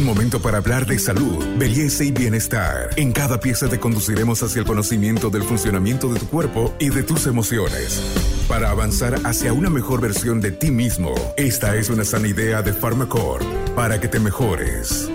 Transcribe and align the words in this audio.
Un 0.00 0.06
momento 0.06 0.40
para 0.40 0.56
hablar 0.56 0.86
de 0.86 0.98
salud, 0.98 1.44
belleza 1.58 2.04
y 2.04 2.10
bienestar. 2.10 2.88
En 2.96 3.12
cada 3.12 3.38
pieza 3.38 3.68
te 3.68 3.78
conduciremos 3.78 4.42
hacia 4.42 4.60
el 4.60 4.66
conocimiento 4.66 5.28
del 5.28 5.42
funcionamiento 5.42 6.10
de 6.10 6.18
tu 6.18 6.26
cuerpo 6.26 6.72
y 6.78 6.88
de 6.88 7.02
tus 7.02 7.26
emociones. 7.26 8.00
Para 8.48 8.70
avanzar 8.70 9.16
hacia 9.24 9.52
una 9.52 9.68
mejor 9.68 10.00
versión 10.00 10.40
de 10.40 10.52
ti 10.52 10.70
mismo, 10.70 11.12
esta 11.36 11.76
es 11.76 11.90
una 11.90 12.04
sana 12.04 12.28
idea 12.28 12.62
de 12.62 12.72
Pharmacorp 12.72 13.44
para 13.76 14.00
que 14.00 14.08
te 14.08 14.18
mejores. 14.18 15.10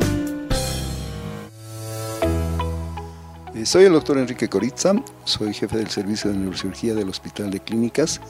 Eh, 3.55 3.65
soy 3.65 3.85
el 3.85 3.93
doctor 3.93 4.19
Enrique 4.19 4.47
Coritza, 4.49 4.93
soy 5.23 5.55
jefe 5.55 5.77
del 5.77 5.89
servicio 5.89 6.29
de 6.29 6.37
neurocirugía 6.37 6.93
del 6.93 7.09
Hospital 7.09 7.49
de 7.49 7.59
Clínicas 7.59 8.21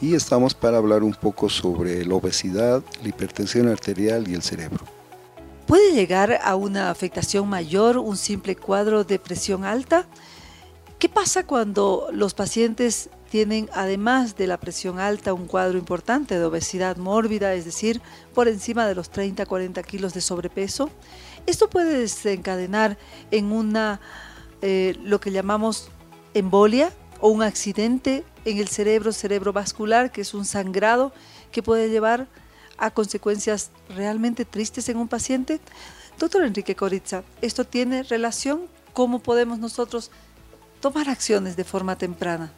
y 0.00 0.14
estamos 0.14 0.54
para 0.54 0.78
hablar 0.78 1.02
un 1.02 1.12
poco 1.12 1.50
sobre 1.50 2.06
la 2.06 2.14
obesidad, 2.14 2.82
la 3.02 3.08
hipertensión 3.10 3.68
arterial 3.68 4.26
y 4.28 4.32
el 4.32 4.40
cerebro. 4.40 4.99
¿Puede 5.70 5.92
llegar 5.92 6.40
a 6.42 6.56
una 6.56 6.90
afectación 6.90 7.48
mayor 7.48 7.96
un 7.96 8.16
simple 8.16 8.56
cuadro 8.56 9.04
de 9.04 9.20
presión 9.20 9.64
alta? 9.64 10.04
¿Qué 10.98 11.08
pasa 11.08 11.46
cuando 11.46 12.08
los 12.10 12.34
pacientes 12.34 13.08
tienen, 13.30 13.70
además 13.72 14.34
de 14.34 14.48
la 14.48 14.58
presión 14.58 14.98
alta, 14.98 15.32
un 15.32 15.46
cuadro 15.46 15.78
importante 15.78 16.36
de 16.36 16.44
obesidad 16.44 16.96
mórbida, 16.96 17.54
es 17.54 17.66
decir, 17.66 18.02
por 18.34 18.48
encima 18.48 18.88
de 18.88 18.96
los 18.96 19.12
30-40 19.12 19.84
kilos 19.84 20.12
de 20.12 20.20
sobrepeso? 20.22 20.90
Esto 21.46 21.70
puede 21.70 22.00
desencadenar 22.00 22.98
en 23.30 23.52
una, 23.52 24.00
eh, 24.62 24.98
lo 25.04 25.20
que 25.20 25.30
llamamos 25.30 25.92
embolia 26.34 26.92
o 27.20 27.28
un 27.28 27.44
accidente 27.44 28.24
en 28.44 28.58
el 28.58 28.66
cerebro 28.66 29.12
cerebrovascular, 29.12 30.10
que 30.10 30.22
es 30.22 30.34
un 30.34 30.46
sangrado 30.46 31.12
que 31.52 31.62
puede 31.62 31.90
llevar 31.90 32.26
a 32.80 32.90
consecuencias 32.90 33.70
realmente 33.94 34.44
tristes 34.44 34.88
en 34.88 34.96
un 34.96 35.08
paciente? 35.08 35.60
Doctor 36.18 36.44
Enrique 36.44 36.74
Coritza, 36.74 37.22
¿esto 37.40 37.64
tiene 37.64 38.02
relación? 38.02 38.62
¿Cómo 38.92 39.20
podemos 39.20 39.58
nosotros 39.58 40.10
tomar 40.80 41.08
acciones 41.08 41.56
de 41.56 41.64
forma 41.64 41.96
temprana? 41.96 42.52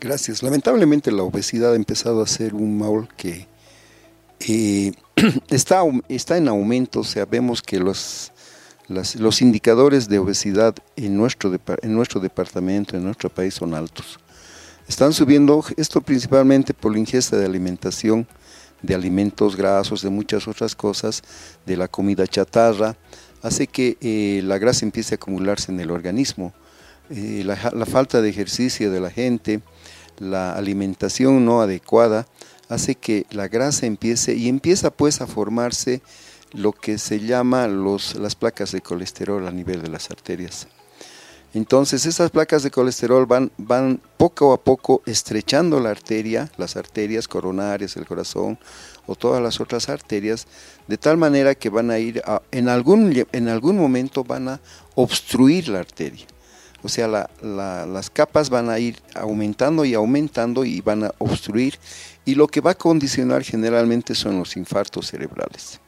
Gracias. 0.00 0.42
Lamentablemente 0.42 1.12
la 1.12 1.22
obesidad 1.22 1.72
ha 1.72 1.76
empezado 1.76 2.22
a 2.22 2.26
ser 2.26 2.54
un 2.54 2.76
mal 2.76 3.08
que 3.16 3.46
eh, 4.40 4.92
está, 5.48 5.82
está 6.08 6.36
en 6.36 6.48
aumento. 6.48 7.04
Sabemos 7.04 7.62
que 7.62 7.78
los, 7.78 8.32
los 8.88 9.42
indicadores 9.42 10.08
de 10.08 10.18
obesidad 10.18 10.74
en 10.96 11.16
nuestro, 11.16 11.56
en 11.82 11.94
nuestro 11.94 12.20
departamento, 12.20 12.96
en 12.96 13.04
nuestro 13.04 13.30
país, 13.30 13.54
son 13.54 13.74
altos. 13.74 14.18
Están 14.88 15.12
subiendo 15.12 15.64
esto 15.76 16.00
principalmente 16.00 16.74
por 16.74 16.92
la 16.92 16.98
ingesta 16.98 17.36
de 17.36 17.46
alimentación 17.46 18.26
de 18.82 18.94
alimentos 18.94 19.56
grasos, 19.56 20.02
de 20.02 20.10
muchas 20.10 20.48
otras 20.48 20.74
cosas, 20.74 21.22
de 21.66 21.76
la 21.76 21.88
comida 21.88 22.26
chatarra, 22.26 22.96
hace 23.42 23.66
que 23.66 23.96
eh, 24.00 24.40
la 24.44 24.58
grasa 24.58 24.84
empiece 24.84 25.14
a 25.14 25.16
acumularse 25.16 25.72
en 25.72 25.80
el 25.80 25.90
organismo. 25.90 26.52
Eh, 27.10 27.42
la, 27.44 27.56
falta 27.86 28.22
de 28.22 28.28
ejercicio 28.28 28.90
de 28.90 29.00
la 29.00 29.10
gente, 29.10 29.60
la 30.18 30.54
alimentación 30.54 31.44
no 31.44 31.60
adecuada, 31.60 32.26
hace 32.68 32.94
que 32.94 33.26
la 33.30 33.48
grasa 33.48 33.86
empiece 33.86 34.34
y 34.34 34.48
empieza 34.48 34.90
pues 34.90 35.20
a 35.20 35.26
formarse 35.26 36.00
lo 36.52 36.72
que 36.72 36.98
se 36.98 37.20
llama 37.20 37.66
los, 37.66 38.14
las 38.14 38.34
placas 38.34 38.72
de 38.72 38.80
colesterol 38.80 39.46
a 39.46 39.50
nivel 39.50 39.82
de 39.82 39.88
las 39.88 40.10
arterias. 40.10 40.68
Entonces 41.54 42.06
esas 42.06 42.30
placas 42.30 42.62
de 42.62 42.70
colesterol 42.70 43.26
van, 43.26 43.52
van 43.58 44.00
poco 44.16 44.54
a 44.54 44.62
poco 44.62 45.02
estrechando 45.04 45.80
la 45.80 45.90
arteria, 45.90 46.50
las 46.56 46.76
arterias 46.76 47.28
coronarias, 47.28 47.96
el 47.96 48.06
corazón 48.06 48.58
o 49.06 49.16
todas 49.16 49.42
las 49.42 49.60
otras 49.60 49.88
arterias, 49.90 50.46
de 50.88 50.96
tal 50.96 51.18
manera 51.18 51.54
que 51.54 51.68
van 51.68 51.90
a 51.90 51.98
ir, 51.98 52.22
en, 52.52 52.68
algún, 52.68 53.26
en 53.32 53.48
algún 53.48 53.76
momento 53.76 54.24
van 54.24 54.48
a 54.48 54.60
obstruir 54.94 55.68
la 55.68 55.80
arteria. 55.80 56.26
O 56.82 56.88
sea, 56.88 57.28
las 57.42 58.10
capas 58.10 58.50
van 58.50 58.68
a 58.68 58.78
ir 58.78 59.00
aumentando 59.14 59.84
y 59.84 59.94
aumentando 59.94 60.64
y 60.64 60.80
van 60.80 61.04
a 61.04 61.14
obstruir 61.18 61.78
y 62.24 62.34
lo 62.34 62.48
que 62.48 62.60
va 62.60 62.72
a 62.72 62.74
condicionar 62.74 63.44
generalmente 63.44 64.14
son 64.14 64.38
los 64.38 64.56
infartos 64.56 65.08
cerebrales. 65.08 65.80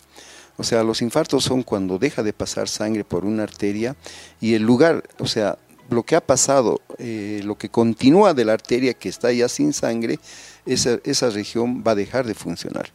O 0.56 0.62
sea, 0.62 0.84
los 0.84 1.02
infartos 1.02 1.44
son 1.44 1.62
cuando 1.62 1.98
deja 1.98 2.22
de 2.22 2.32
pasar 2.32 2.68
sangre 2.68 3.04
por 3.04 3.24
una 3.24 3.42
arteria 3.42 3.96
y 4.40 4.54
el 4.54 4.62
lugar, 4.62 5.02
o 5.18 5.26
sea, 5.26 5.58
lo 5.90 6.02
que 6.02 6.16
ha 6.16 6.20
pasado, 6.20 6.80
eh, 6.98 7.40
lo 7.44 7.56
que 7.56 7.68
continúa 7.68 8.34
de 8.34 8.44
la 8.44 8.52
arteria 8.52 8.94
que 8.94 9.08
está 9.08 9.32
ya 9.32 9.48
sin 9.48 9.72
sangre, 9.72 10.18
esa, 10.64 10.98
esa, 11.04 11.28
región 11.30 11.82
va 11.86 11.92
a 11.92 11.94
dejar 11.94 12.26
de 12.26 12.34
funcionar. 12.34 12.88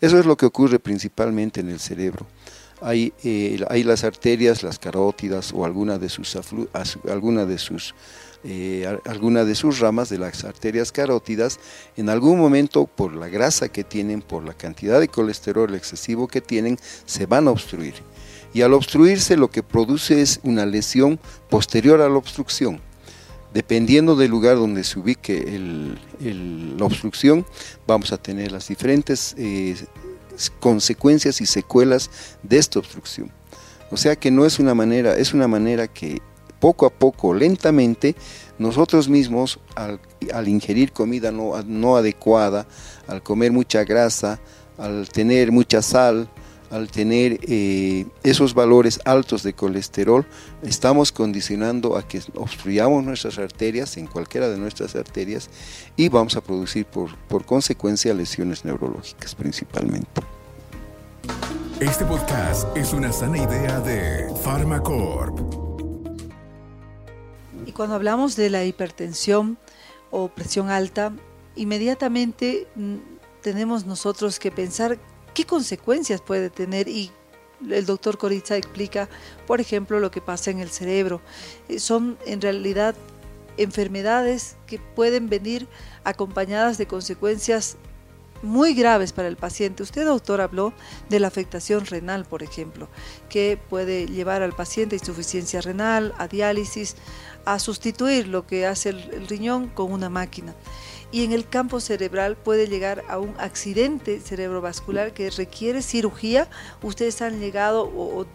Eso 0.00 0.18
es 0.18 0.26
lo 0.26 0.36
que 0.36 0.46
ocurre 0.46 0.78
principalmente 0.78 1.60
en 1.60 1.70
el 1.70 1.80
cerebro. 1.80 2.26
Hay, 2.80 3.12
eh, 3.24 3.64
hay 3.70 3.82
las 3.82 4.04
arterias, 4.04 4.62
las 4.62 4.78
carótidas 4.78 5.52
o 5.54 5.64
de 5.98 6.08
sus, 6.08 6.36
alguna 7.08 7.46
de 7.46 7.58
sus 7.58 7.94
eh, 8.44 8.98
alguna 9.04 9.44
de 9.44 9.54
sus 9.54 9.80
ramas 9.80 10.08
de 10.08 10.18
las 10.18 10.44
arterias 10.44 10.92
carótidas, 10.92 11.58
en 11.96 12.08
algún 12.08 12.38
momento 12.38 12.86
por 12.86 13.14
la 13.14 13.28
grasa 13.28 13.68
que 13.68 13.84
tienen, 13.84 14.22
por 14.22 14.44
la 14.44 14.54
cantidad 14.54 15.00
de 15.00 15.08
colesterol 15.08 15.74
excesivo 15.74 16.28
que 16.28 16.40
tienen, 16.40 16.78
se 17.04 17.26
van 17.26 17.48
a 17.48 17.50
obstruir. 17.50 17.94
Y 18.52 18.62
al 18.62 18.72
obstruirse 18.72 19.36
lo 19.36 19.50
que 19.50 19.62
produce 19.62 20.22
es 20.22 20.40
una 20.42 20.64
lesión 20.64 21.18
posterior 21.50 22.00
a 22.00 22.08
la 22.08 22.16
obstrucción. 22.16 22.80
Dependiendo 23.52 24.16
del 24.16 24.30
lugar 24.30 24.56
donde 24.56 24.84
se 24.84 24.98
ubique 24.98 25.44
la 26.20 26.84
obstrucción, 26.84 27.46
vamos 27.86 28.12
a 28.12 28.18
tener 28.18 28.52
las 28.52 28.68
diferentes 28.68 29.34
eh, 29.38 29.76
consecuencias 30.60 31.40
y 31.40 31.46
secuelas 31.46 32.10
de 32.42 32.58
esta 32.58 32.78
obstrucción. 32.78 33.30
O 33.90 33.96
sea 33.96 34.16
que 34.16 34.30
no 34.30 34.44
es 34.44 34.58
una 34.58 34.74
manera, 34.74 35.16
es 35.16 35.32
una 35.32 35.48
manera 35.48 35.86
que 35.88 36.20
poco 36.60 36.86
a 36.86 36.90
poco, 36.90 37.34
lentamente, 37.34 38.14
nosotros 38.58 39.08
mismos 39.08 39.58
al, 39.74 40.00
ingerir 40.48 40.92
comida 40.92 41.30
no, 41.30 41.62
no, 41.64 41.96
adecuada, 41.96 42.66
al 43.06 43.22
comer 43.22 43.52
mucha 43.52 43.84
grasa, 43.84 44.40
al 44.78 45.08
tener 45.08 45.52
mucha 45.52 45.82
sal, 45.82 46.28
al 46.70 46.88
tener 46.90 47.38
eh, 47.42 48.06
esos 48.22 48.54
valores 48.54 49.00
altos 49.04 49.42
de 49.42 49.52
colesterol, 49.52 50.26
estamos 50.62 51.12
condicionando 51.12 51.96
a 51.96 52.06
que 52.06 52.20
obstruyamos 52.34 53.04
nuestras 53.04 53.38
arterias, 53.38 53.96
en 53.96 54.06
cualquiera 54.06 54.48
de 54.48 54.58
nuestras 54.58 54.96
arterias, 54.96 55.48
y 55.96 56.08
vamos 56.08 56.36
a 56.36 56.40
producir 56.40 56.86
por, 56.86 57.14
por 57.28 57.44
consecuencia 57.44 58.14
lesiones 58.14 58.64
neurológicas 58.64 59.34
principalmente. 59.34 60.22
Este 61.80 62.04
podcast 62.04 62.74
es 62.76 62.92
una 62.92 63.12
sana 63.12 63.36
idea 63.36 63.80
de 63.80 64.32
Pharmacorp 64.42 65.65
cuando 67.76 67.94
hablamos 67.94 68.36
de 68.36 68.48
la 68.48 68.64
hipertensión 68.64 69.58
o 70.10 70.28
presión 70.28 70.70
alta, 70.70 71.12
inmediatamente 71.56 72.66
mm, 72.74 72.96
tenemos 73.42 73.84
nosotros 73.84 74.38
que 74.38 74.50
pensar 74.50 74.98
qué 75.34 75.44
consecuencias 75.44 76.22
puede 76.22 76.48
tener 76.48 76.88
y 76.88 77.10
el 77.70 77.84
doctor 77.84 78.16
Coritza 78.16 78.56
explica, 78.56 79.08
por 79.46 79.60
ejemplo, 79.60 80.00
lo 80.00 80.10
que 80.10 80.22
pasa 80.22 80.50
en 80.50 80.60
el 80.60 80.70
cerebro. 80.70 81.20
Eh, 81.68 81.78
son 81.78 82.18
en 82.26 82.40
realidad 82.40 82.94
enfermedades 83.58 84.56
que 84.66 84.78
pueden 84.78 85.28
venir 85.28 85.68
acompañadas 86.02 86.78
de 86.78 86.86
consecuencias 86.86 87.76
muy 88.42 88.74
graves 88.74 89.12
para 89.12 89.28
el 89.28 89.36
paciente. 89.36 89.82
Usted, 89.82 90.04
doctor, 90.04 90.40
habló 90.40 90.72
de 91.08 91.20
la 91.20 91.28
afectación 91.28 91.86
renal, 91.86 92.24
por 92.24 92.42
ejemplo, 92.42 92.88
que 93.28 93.58
puede 93.68 94.06
llevar 94.06 94.42
al 94.42 94.52
paciente 94.52 94.96
a 94.96 94.98
insuficiencia 94.98 95.60
renal, 95.60 96.14
a 96.18 96.28
diálisis, 96.28 96.96
a 97.44 97.58
sustituir 97.58 98.28
lo 98.28 98.46
que 98.46 98.66
hace 98.66 98.90
el, 98.90 99.26
riñón 99.28 99.68
con 99.68 99.92
una 99.92 100.10
máquina. 100.10 100.54
Y 101.12 101.24
en 101.24 101.32
el 101.32 101.48
campo 101.48 101.80
cerebral 101.80 102.36
puede 102.36 102.66
llegar 102.66 103.04
a 103.08 103.18
un 103.18 103.34
accidente 103.38 104.20
cerebrovascular 104.20 105.14
que 105.14 105.30
requiere 105.30 105.80
cirugía. 105.80 106.48
Ustedes 106.82 107.22
han 107.22 107.38
llegado 107.40 107.84
o, 107.84 108.26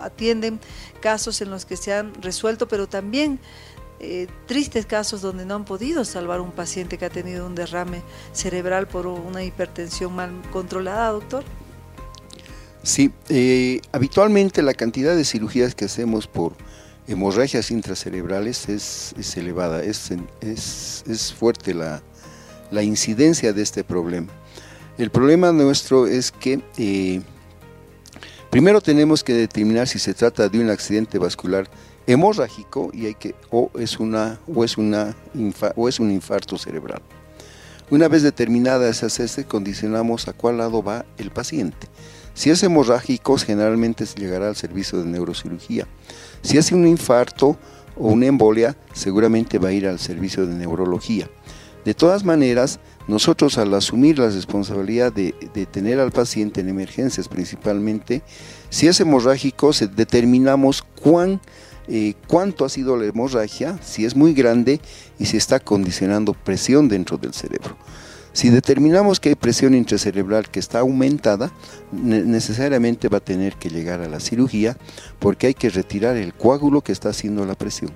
atienden 0.00 0.60
casos 1.00 1.40
en 1.40 1.50
los 1.50 1.64
que 1.64 1.76
se 1.76 1.92
han 1.92 2.14
resuelto, 2.22 2.68
pero 2.68 2.88
también 2.88 3.40
eh, 3.98 4.26
tristes 4.46 4.84
casos 4.84 5.22
donde 5.22 5.46
no 5.46 5.54
han 5.54 5.64
podido 5.64 6.04
salvar 6.04 6.40
un 6.40 6.52
paciente 6.52 6.98
que 6.98 7.06
ha 7.06 7.10
tenido 7.10 7.46
un 7.46 7.54
derrame 7.54 8.02
cerebral 8.32 8.86
por 8.86 9.06
una 9.06 9.42
hipertensión 9.42 10.14
mal 10.14 10.30
controlada, 10.52 11.12
doctor. 11.12 11.44
Sí, 12.82 13.10
eh, 13.30 13.80
habitualmente 13.90 14.62
la 14.62 14.74
cantidad 14.74 15.16
de 15.16 15.24
cirugías 15.24 15.74
que 15.74 15.86
hacemos 15.86 16.26
por 16.26 16.52
hemorragias 17.08 17.70
intracerebrales 17.70 18.68
es, 18.68 19.36
elevada, 19.36 19.82
es, 19.82 20.12
es, 20.40 21.32
fuerte 21.32 21.74
la, 21.74 22.02
incidencia 22.82 23.52
de 23.52 23.62
este 23.62 23.82
problema. 23.82 24.28
El 24.98 25.10
problema 25.10 25.52
nuestro 25.52 26.06
es 26.06 26.30
que 26.30 26.60
eh, 26.78 27.20
primero 28.50 28.80
tenemos 28.80 29.24
que 29.24 29.34
determinar 29.34 29.88
si 29.88 29.98
se 29.98 30.14
trata 30.14 30.48
de 30.48 30.60
un 30.60 30.70
accidente 30.70 31.18
vascular 31.18 31.68
hemorrágico 32.06 32.90
y 32.92 33.06
hay 33.06 33.14
que 33.14 33.34
o 33.50 33.70
es 33.78 33.98
una 33.98 34.38
o 34.54 34.64
es 34.64 34.78
una 34.78 35.14
o 35.74 35.88
es 35.88 36.00
un 36.00 36.10
infarto 36.10 36.58
cerebral. 36.58 37.02
Una 37.88 38.08
vez 38.08 38.22
determinada 38.22 38.88
esa 38.88 39.08
cese, 39.08 39.44
condicionamos 39.44 40.26
a 40.26 40.32
cuál 40.32 40.58
lado 40.58 40.82
va 40.82 41.04
el 41.18 41.30
paciente. 41.30 41.86
Si 42.34 42.50
es 42.50 42.62
hemorrágico, 42.62 43.38
generalmente 43.38 44.04
se 44.06 44.18
llegará 44.18 44.48
al 44.48 44.56
servicio 44.56 45.00
de 45.00 45.06
neurocirugía. 45.06 45.86
Si 46.42 46.58
es 46.58 46.72
un 46.72 46.86
infarto 46.86 47.56
o 47.96 48.08
una 48.08 48.26
embolia, 48.26 48.76
seguramente 48.92 49.58
va 49.58 49.68
a 49.68 49.72
ir 49.72 49.86
al 49.86 49.98
servicio 49.98 50.46
de 50.46 50.54
neurología. 50.54 51.30
De 51.86 51.94
todas 51.94 52.24
maneras, 52.24 52.80
nosotros 53.06 53.56
al 53.58 53.72
asumir 53.72 54.18
la 54.18 54.28
responsabilidad 54.28 55.12
de, 55.12 55.32
tener 55.70 56.00
al 56.00 56.10
paciente 56.10 56.60
en 56.60 56.68
emergencias 56.68 57.28
principalmente, 57.28 58.22
si 58.68 58.88
es 58.88 58.98
hemorrágico, 58.98 59.70
determinamos 59.94 60.82
cuán, 60.82 61.40
eh, 61.88 62.14
cuánto 62.26 62.64
ha 62.64 62.68
sido 62.68 62.96
la 62.96 63.06
hemorragia, 63.06 63.78
si 63.82 64.04
es 64.04 64.16
muy 64.16 64.34
grande 64.34 64.80
y 65.18 65.26
si 65.26 65.36
está 65.36 65.60
condicionando 65.60 66.32
presión 66.32 66.88
dentro 66.88 67.16
del 67.16 67.32
cerebro. 67.32 67.76
Si 68.32 68.50
determinamos 68.50 69.18
que 69.18 69.30
hay 69.30 69.34
presión 69.34 69.74
intracerebral 69.74 70.50
que 70.50 70.60
está 70.60 70.80
aumentada, 70.80 71.50
necesariamente 71.90 73.08
va 73.08 73.16
a 73.16 73.24
tener 73.24 73.54
que 73.54 73.70
llegar 73.70 74.02
a 74.02 74.08
la 74.08 74.20
cirugía 74.20 74.76
porque 75.18 75.46
hay 75.46 75.54
que 75.54 75.70
retirar 75.70 76.16
el 76.18 76.34
coágulo 76.34 76.82
que 76.82 76.92
está 76.92 77.08
haciendo 77.08 77.46
la 77.46 77.54
presión. 77.54 77.92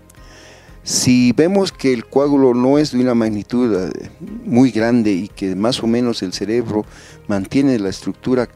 Si 0.82 1.32
vemos 1.32 1.72
que 1.72 1.92
el 1.92 2.06
coágulo 2.06 2.54
no 2.54 2.78
es 2.78 2.92
de 2.92 3.00
una 3.00 3.14
magnitud 3.14 3.90
eh, 3.90 4.10
muy 4.46 4.70
grande 4.70 5.12
y 5.12 5.28
que 5.28 5.54
más 5.54 5.82
o 5.82 5.87
menos 5.87 6.22
el 6.22 6.32
cerebro 6.32 6.87
mantiene 7.28 7.78
la 7.78 7.90
estructura, 7.90 8.48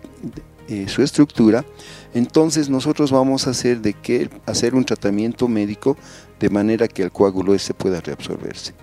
eh, 0.68 0.86
su 0.88 1.02
estructura, 1.02 1.64
entonces 2.14 2.68
nosotros 2.68 3.10
vamos 3.10 3.46
a 3.46 3.50
hacer, 3.50 3.80
de 3.80 3.92
que, 3.92 4.30
hacer 4.46 4.74
un 4.74 4.84
tratamiento 4.84 5.48
médico 5.48 5.96
de 6.40 6.50
manera 6.50 6.88
que 6.88 7.02
el 7.02 7.12
coágulo 7.12 7.54
ese 7.54 7.74
pueda 7.74 8.00
reabsorberse. 8.00 8.74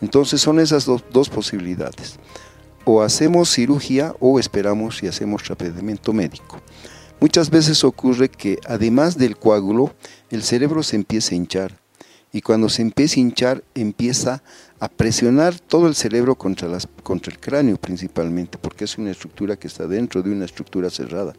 Entonces 0.00 0.40
son 0.40 0.58
esas 0.58 0.84
dos, 0.84 1.28
posibilidades. 1.30 2.18
O 2.84 3.02
hacemos 3.02 3.50
cirugía 3.50 4.14
o 4.18 4.40
esperamos 4.40 5.02
y 5.02 5.06
hacemos 5.06 5.44
tratamiento 5.44 6.12
médico. 6.12 6.60
Muchas 7.20 7.50
veces 7.50 7.84
ocurre 7.84 8.28
que 8.28 8.58
además 8.66 9.16
del 9.16 9.36
coágulo, 9.36 9.94
el 10.30 10.42
cerebro 10.42 10.82
se 10.82 10.96
empieza 10.96 11.34
a 11.34 11.36
hinchar 11.36 11.78
y 12.32 12.40
cuando 12.40 12.68
se 12.68 12.82
empieza 12.82 13.16
a 13.16 13.20
hinchar 13.20 13.64
empieza 13.74 14.42
a 14.82 14.88
presionar 14.88 15.60
todo 15.60 15.86
el 15.86 15.94
cerebro 15.94 16.34
contra, 16.34 16.66
las, 16.66 16.88
contra 17.04 17.32
el 17.32 17.38
cráneo 17.38 17.76
principalmente, 17.76 18.58
porque 18.58 18.82
es 18.82 18.98
una 18.98 19.12
estructura 19.12 19.54
que 19.54 19.68
está 19.68 19.86
dentro 19.86 20.24
de 20.24 20.32
una 20.32 20.44
estructura 20.44 20.90
cerrada. 20.90 21.34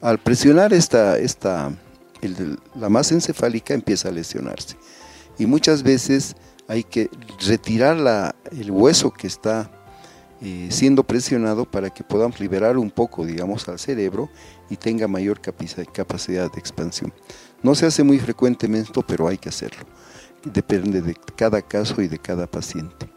Al 0.00 0.18
presionar 0.18 0.72
esta, 0.72 1.18
esta, 1.18 1.72
la 2.76 2.88
masa 2.88 3.14
encefálica 3.14 3.74
empieza 3.74 4.10
a 4.10 4.12
lesionarse 4.12 4.76
y 5.40 5.46
muchas 5.46 5.82
veces 5.82 6.36
hay 6.68 6.84
que 6.84 7.10
retirar 7.44 7.96
la, 7.96 8.36
el 8.52 8.70
hueso 8.70 9.10
que 9.10 9.26
está 9.26 9.68
eh, 10.40 10.68
siendo 10.70 11.02
presionado 11.02 11.68
para 11.68 11.90
que 11.90 12.04
podamos 12.04 12.38
liberar 12.38 12.78
un 12.78 12.92
poco, 12.92 13.26
digamos, 13.26 13.68
al 13.68 13.80
cerebro 13.80 14.30
y 14.70 14.76
tenga 14.76 15.08
mayor 15.08 15.40
capacidad 15.40 16.52
de 16.52 16.60
expansión. 16.60 17.12
No 17.60 17.74
se 17.74 17.86
hace 17.86 18.04
muy 18.04 18.20
frecuentemente, 18.20 18.92
pero 19.04 19.26
hay 19.26 19.36
que 19.36 19.48
hacerlo 19.48 19.84
depende 20.52 21.02
de 21.02 21.16
cada 21.36 21.62
caso 21.62 22.02
y 22.02 22.08
de 22.08 22.18
cada 22.18 22.46
paciente. 22.46 23.08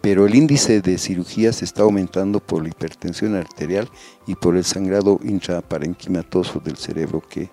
Pero 0.00 0.26
el 0.26 0.34
índice 0.34 0.80
de 0.80 0.98
cirugías 0.98 1.62
está 1.62 1.82
aumentando 1.82 2.40
por 2.40 2.62
la 2.62 2.68
hipertensión 2.68 3.36
arterial 3.36 3.88
y 4.26 4.34
por 4.34 4.56
el 4.56 4.64
sangrado 4.64 5.20
intraparenquimatoso 5.22 6.58
del 6.58 6.76
cerebro 6.76 7.20
que 7.20 7.50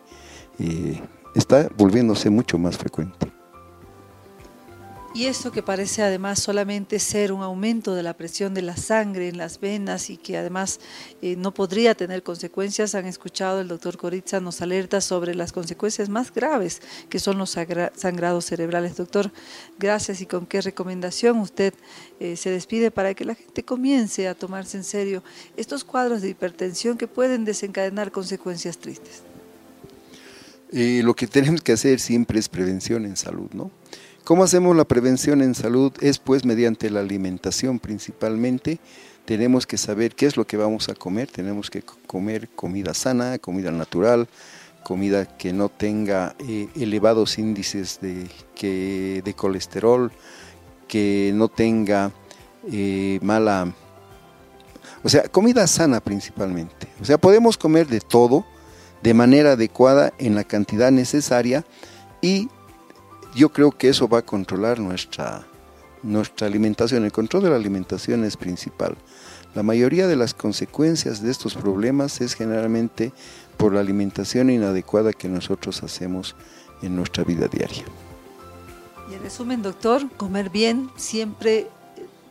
eh, 0.57 1.01
está 1.35 1.69
volviéndose 1.77 2.29
mucho 2.29 2.57
más 2.57 2.77
frecuente. 2.77 3.38
Y 5.11 5.25
esto 5.25 5.51
que 5.51 5.63
parece 5.63 6.03
además 6.03 6.39
solamente 6.39 7.00
ser 7.00 7.31
un 7.31 7.41
aumento 7.41 7.95
de 7.95 8.03
la 8.03 8.13
presión 8.15 8.53
de 8.53 8.61
la 8.61 8.77
sangre 8.77 9.27
en 9.27 9.39
las 9.39 9.59
venas 9.59 10.11
y 10.11 10.17
que 10.17 10.38
además 10.38 10.79
eh, 11.23 11.35
no 11.35 11.51
podría 11.51 11.95
tener 11.95 12.21
consecuencias, 12.21 12.94
han 12.94 13.07
escuchado 13.07 13.59
el 13.59 13.67
doctor 13.67 13.97
Coritza 13.97 14.39
nos 14.39 14.61
alerta 14.61 15.01
sobre 15.01 15.33
las 15.33 15.51
consecuencias 15.51 16.09
más 16.09 16.31
graves 16.31 16.83
que 17.09 17.17
son 17.17 17.39
los 17.39 17.57
sangrados 17.95 18.45
cerebrales. 18.45 18.97
Doctor, 18.97 19.31
gracias 19.79 20.21
y 20.21 20.27
con 20.27 20.45
qué 20.45 20.61
recomendación 20.61 21.39
usted 21.39 21.73
eh, 22.19 22.35
se 22.35 22.51
despide 22.51 22.91
para 22.91 23.15
que 23.15 23.25
la 23.25 23.33
gente 23.33 23.63
comience 23.63 24.27
a 24.27 24.35
tomarse 24.35 24.77
en 24.77 24.83
serio 24.83 25.23
estos 25.57 25.83
cuadros 25.83 26.21
de 26.21 26.29
hipertensión 26.29 27.00
que 27.00 27.07
pueden 27.07 27.45
desencadenar 27.45 28.12
consecuencias 28.12 28.77
tristes. 28.77 29.23
Eh, 30.71 31.01
lo 31.03 31.15
que 31.15 31.25
tenemos 31.25 31.62
que 31.62 31.71
hacer 31.71 32.00
siempre 32.00 32.38
es 32.38 32.47
prevención 32.47 33.05
en 33.05 33.17
salud, 33.17 33.50
¿no? 33.53 33.71
¿Cómo 34.24 34.44
hacemos 34.44 34.75
la 34.75 34.86
prevención 34.86 35.42
en 35.42 35.56
salud? 35.56 35.92
Es 36.01 36.19
pues 36.19 36.45
mediante 36.45 36.89
la 36.89 37.00
alimentación 37.00 37.80
principalmente. 37.80 38.80
Tenemos 39.25 39.66
que 39.66 39.77
saber 39.77 40.16
qué 40.16 40.25
es 40.27 40.38
lo 40.38 40.45
que 40.45 40.57
vamos 40.57 40.89
a 40.89 40.95
comer. 40.95 41.30
Tenemos 41.30 41.69
que 41.69 41.81
comer 41.81 42.50
comida 42.50 42.94
sana, 42.94 43.39
comida 43.39 43.71
natural, 43.71 44.27
comida 44.83 45.25
que 45.25 45.51
no 45.54 45.69
tenga 45.69 46.36
eh, 46.39 46.68
elevados 46.75 47.38
índices 47.39 48.00
de, 48.01 48.30
de, 49.21 49.33
colesterol, 49.36 50.12
que 50.88 51.31
no 51.33 51.48
tenga 51.48 52.12
eh, 52.72 53.19
mala... 53.22 53.74
O 55.04 55.10
sea, 55.10 55.24
comida 55.30 55.65
sana 55.68 56.01
principalmente. 56.01 56.88
O 57.01 57.06
sea, 57.06 57.18
podemos 57.18 57.57
comer 57.57 57.88
de 57.88 58.01
todo 58.01 58.45
de 59.01 59.13
manera 59.13 59.54
adecuada 59.54 60.13
en 60.18 60.36
la 60.36 60.44
cantidad 60.44 60.92
necesaria 60.92 61.65
y 62.22 62.50
yo 63.35 63.49
creo 63.49 63.71
que 63.71 63.89
eso 63.89 64.07
va 64.07 64.19
a 64.19 64.25
controlar 64.25 64.79
nuestra, 64.79 65.45
nuestra 66.03 66.47
alimentación. 66.47 67.05
El 67.05 67.11
control 67.11 67.43
de 67.43 67.49
la 67.49 67.55
alimentación 67.55 68.23
es 68.23 68.37
principal. 68.37 68.95
La 69.55 69.63
mayoría 69.63 70.07
de 70.07 70.15
las 70.15 70.33
consecuencias 70.33 71.23
de 71.23 71.31
estos 71.31 71.55
problemas 71.55 72.21
es 72.21 72.35
generalmente 72.35 73.11
por 73.57 73.73
la 73.73 73.79
alimentación 73.79 74.49
inadecuada 74.49 75.11
que 75.11 75.27
nosotros 75.27 75.83
hacemos 75.83 76.35
en 76.81 76.95
nuestra 76.95 77.23
vida 77.23 77.47
diaria. 77.47 77.83
Y 79.09 79.15
en 79.15 79.23
resumen, 79.23 79.61
doctor, 79.61 80.07
comer 80.17 80.49
bien 80.51 80.91
siempre 80.97 81.67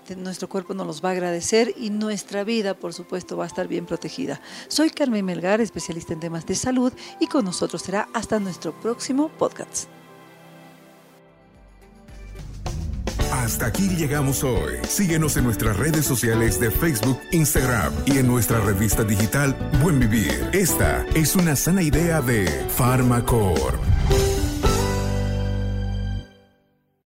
eh, 0.08 0.16
nuestro 0.16 0.48
cuerpo 0.48 0.74
nos 0.74 0.86
los 0.86 1.04
va 1.04 1.08
a 1.08 1.12
agradecer 1.12 1.74
y 1.76 1.90
nuestra 1.90 2.44
vida, 2.44 2.74
por 2.74 2.94
supuesto, 2.94 3.36
va 3.36 3.44
a 3.44 3.48
estar 3.48 3.66
bien 3.66 3.84
protegida. 3.84 4.40
Soy 4.68 4.90
Carmen 4.90 5.24
Melgar, 5.24 5.60
especialista 5.60 6.12
en 6.12 6.20
temas 6.20 6.46
de 6.46 6.54
salud, 6.54 6.92
y 7.20 7.26
con 7.26 7.44
nosotros 7.44 7.82
será 7.82 8.08
hasta 8.14 8.38
nuestro 8.38 8.72
próximo 8.80 9.28
podcast. 9.28 9.97
Hasta 13.48 13.64
aquí 13.64 13.88
llegamos 13.88 14.44
hoy. 14.44 14.74
Síguenos 14.86 15.38
en 15.38 15.44
nuestras 15.44 15.74
redes 15.78 16.04
sociales 16.04 16.60
de 16.60 16.70
Facebook, 16.70 17.18
Instagram 17.30 17.94
y 18.04 18.18
en 18.18 18.26
nuestra 18.26 18.60
revista 18.60 19.04
digital 19.04 19.56
Buen 19.82 19.98
Vivir. 19.98 20.50
Esta 20.52 21.06
es 21.14 21.34
una 21.34 21.56
sana 21.56 21.80
idea 21.80 22.20
de 22.20 22.46
Farmacor. 22.68 23.87